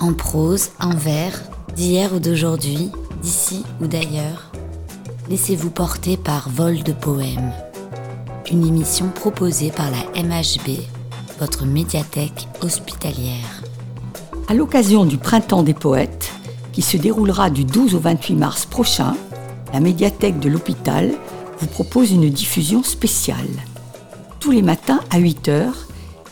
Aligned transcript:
en 0.00 0.12
prose, 0.12 0.70
en 0.80 0.94
vers, 0.94 1.42
d'hier 1.74 2.12
ou 2.14 2.18
d'aujourd'hui, 2.18 2.90
d'ici 3.22 3.64
ou 3.80 3.86
d'ailleurs. 3.86 4.50
Laissez-vous 5.28 5.70
porter 5.70 6.16
par 6.16 6.48
Vol 6.48 6.82
de 6.82 6.92
Poèmes, 6.92 7.52
une 8.50 8.66
émission 8.66 9.08
proposée 9.08 9.70
par 9.70 9.90
la 9.90 10.22
MHB, 10.22 10.78
votre 11.40 11.64
médiathèque 11.64 12.46
hospitalière. 12.62 13.62
À 14.48 14.54
l'occasion 14.54 15.04
du 15.04 15.18
Printemps 15.18 15.62
des 15.64 15.74
Poètes, 15.74 16.32
qui 16.72 16.82
se 16.82 16.96
déroulera 16.96 17.50
du 17.50 17.64
12 17.64 17.94
au 17.94 17.98
28 17.98 18.34
mars 18.34 18.66
prochain, 18.66 19.16
la 19.72 19.80
médiathèque 19.80 20.38
de 20.38 20.48
l'hôpital 20.48 21.12
vous 21.58 21.66
propose 21.66 22.12
une 22.12 22.30
diffusion 22.30 22.82
spéciale. 22.82 23.48
Tous 24.38 24.52
les 24.52 24.62
matins 24.62 25.00
à 25.10 25.18
8 25.18 25.48
h 25.48 25.72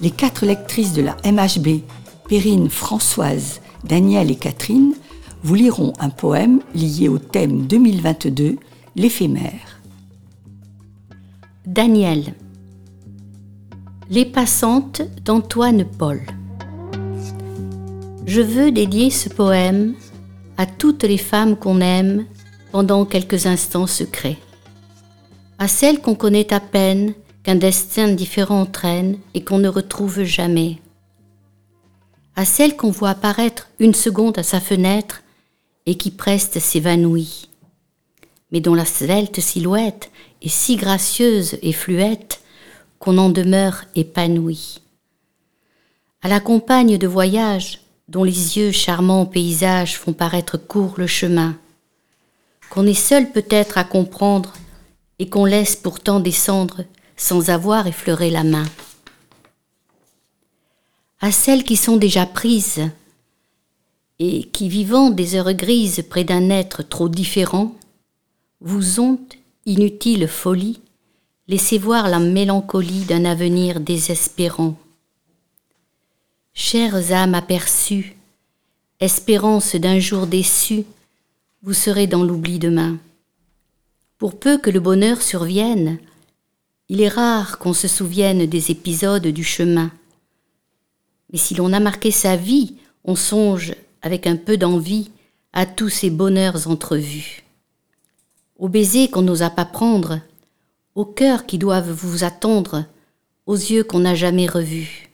les 0.00 0.10
quatre 0.10 0.44
lectrices 0.44 0.92
de 0.92 1.02
la 1.02 1.16
MHB, 1.24 1.80
Perrine, 2.28 2.70
Françoise, 2.70 3.60
Danielle 3.84 4.30
et 4.30 4.36
Catherine, 4.36 4.94
vous 5.42 5.54
liront 5.54 5.92
un 5.98 6.08
poème 6.08 6.60
lié 6.74 7.08
au 7.08 7.18
thème 7.18 7.66
2022, 7.66 8.56
l'éphémère. 8.96 9.80
Danielle. 11.66 12.34
Les 14.08 14.24
passantes 14.24 15.02
d'Antoine 15.22 15.84
Paul. 15.84 16.22
Je 18.26 18.40
veux 18.40 18.72
dédier 18.72 19.10
ce 19.10 19.28
poème 19.28 19.94
à 20.56 20.64
toutes 20.64 21.04
les 21.04 21.18
femmes 21.18 21.56
qu'on 21.56 21.80
aime 21.80 22.24
pendant 22.72 23.04
quelques 23.04 23.46
instants 23.46 23.86
secrets, 23.86 24.38
à 25.58 25.68
celles 25.68 26.00
qu'on 26.00 26.14
connaît 26.14 26.54
à 26.54 26.60
peine 26.60 27.12
qu'un 27.42 27.54
destin 27.54 28.08
différent 28.08 28.62
entraîne 28.62 29.18
et 29.34 29.44
qu'on 29.44 29.58
ne 29.58 29.68
retrouve 29.68 30.22
jamais. 30.22 30.78
À 32.36 32.44
celle 32.44 32.76
qu'on 32.76 32.90
voit 32.90 33.10
apparaître 33.10 33.68
une 33.78 33.94
seconde 33.94 34.38
à 34.38 34.42
sa 34.42 34.60
fenêtre 34.60 35.22
et 35.86 35.96
qui 35.96 36.10
preste 36.10 36.58
s'évanouit, 36.58 37.48
mais 38.50 38.60
dont 38.60 38.74
la 38.74 38.84
svelte 38.84 39.40
silhouette 39.40 40.10
est 40.42 40.48
si 40.48 40.76
gracieuse 40.76 41.56
et 41.62 41.72
fluette 41.72 42.42
qu'on 42.98 43.18
en 43.18 43.30
demeure 43.30 43.84
épanoui. 43.94 44.80
À 46.22 46.28
la 46.28 46.40
compagne 46.40 46.98
de 46.98 47.06
voyage 47.06 47.80
dont 48.08 48.24
les 48.24 48.58
yeux 48.58 48.72
charmants 48.72 49.22
au 49.22 49.26
paysage 49.26 49.98
font 49.98 50.12
paraître 50.12 50.56
court 50.56 50.94
le 50.96 51.06
chemin, 51.06 51.56
qu'on 52.70 52.86
est 52.86 52.94
seul 52.94 53.30
peut-être 53.30 53.78
à 53.78 53.84
comprendre 53.84 54.54
et 55.18 55.28
qu'on 55.28 55.44
laisse 55.44 55.76
pourtant 55.76 56.20
descendre 56.20 56.84
sans 57.16 57.50
avoir 57.50 57.86
effleuré 57.86 58.30
la 58.30 58.42
main. 58.42 58.64
À 61.24 61.32
celles 61.32 61.64
qui 61.64 61.76
sont 61.76 61.96
déjà 61.96 62.26
prises 62.26 62.82
et 64.18 64.44
qui, 64.44 64.68
vivant 64.68 65.08
des 65.08 65.36
heures 65.36 65.54
grises 65.54 66.04
près 66.10 66.22
d'un 66.22 66.50
être 66.50 66.82
trop 66.82 67.08
différent, 67.08 67.74
vous 68.60 69.00
ont, 69.00 69.18
inutile 69.64 70.28
folie, 70.28 70.82
laissé 71.48 71.78
voir 71.78 72.10
la 72.10 72.18
mélancolie 72.18 73.06
d'un 73.06 73.24
avenir 73.24 73.80
désespérant. 73.80 74.76
Chères 76.52 77.10
âmes 77.10 77.34
aperçues, 77.34 78.16
espérance 79.00 79.76
d'un 79.76 80.00
jour 80.00 80.26
déçu, 80.26 80.84
vous 81.62 81.72
serez 81.72 82.06
dans 82.06 82.22
l'oubli 82.22 82.58
demain. 82.58 82.98
Pour 84.18 84.38
peu 84.38 84.58
que 84.58 84.68
le 84.68 84.80
bonheur 84.80 85.22
survienne, 85.22 85.96
il 86.90 87.00
est 87.00 87.08
rare 87.08 87.58
qu'on 87.58 87.72
se 87.72 87.88
souvienne 87.88 88.44
des 88.44 88.70
épisodes 88.70 89.28
du 89.28 89.42
chemin. 89.42 89.90
Mais 91.32 91.38
si 91.38 91.54
l'on 91.54 91.72
a 91.72 91.80
marqué 91.80 92.10
sa 92.10 92.36
vie, 92.36 92.76
on 93.04 93.16
songe 93.16 93.74
avec 94.02 94.26
un 94.26 94.36
peu 94.36 94.56
d'envie 94.56 95.10
à 95.52 95.66
tous 95.66 95.88
ces 95.88 96.10
bonheurs 96.10 96.68
entrevus. 96.68 97.44
Aux 98.58 98.68
baisers 98.68 99.10
qu'on 99.10 99.22
n'osa 99.22 99.50
pas 99.50 99.64
prendre, 99.64 100.20
aux 100.94 101.04
cœurs 101.04 101.46
qui 101.46 101.58
doivent 101.58 101.90
vous 101.90 102.24
attendre, 102.24 102.84
aux 103.46 103.56
yeux 103.56 103.84
qu'on 103.84 104.00
n'a 104.00 104.14
jamais 104.14 104.46
revus. 104.46 105.10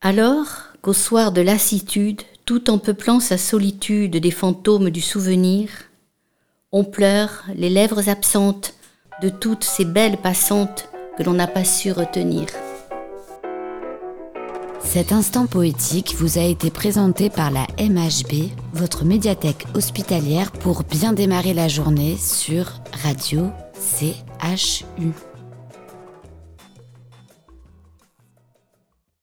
Alors 0.00 0.72
qu'au 0.82 0.92
soir 0.92 1.32
de 1.32 1.40
lassitude, 1.40 2.22
tout 2.44 2.70
en 2.70 2.78
peuplant 2.78 3.18
sa 3.18 3.38
solitude 3.38 4.16
des 4.16 4.30
fantômes 4.30 4.90
du 4.90 5.00
souvenir, 5.00 5.68
on 6.70 6.84
pleure, 6.84 7.44
les 7.54 7.70
lèvres 7.70 8.08
absentes, 8.08 8.74
de 9.22 9.28
toutes 9.30 9.64
ces 9.64 9.84
belles 9.84 10.18
passantes 10.18 10.88
que 11.16 11.22
l'on 11.22 11.32
n'a 11.32 11.46
pas 11.46 11.64
su 11.64 11.90
retenir. 11.90 12.46
Cet 14.82 15.12
instant 15.12 15.46
poétique 15.46 16.14
vous 16.18 16.38
a 16.38 16.42
été 16.42 16.70
présenté 16.70 17.28
par 17.30 17.50
la 17.50 17.66
MHB, 17.78 18.50
votre 18.72 19.04
médiathèque 19.04 19.66
hospitalière, 19.74 20.52
pour 20.52 20.84
bien 20.84 21.12
démarrer 21.12 21.54
la 21.54 21.68
journée 21.68 22.16
sur 22.16 22.72
Radio 23.02 23.50
CHU. 23.74 25.35